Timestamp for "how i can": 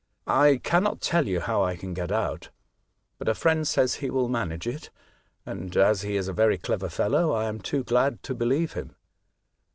1.41-1.93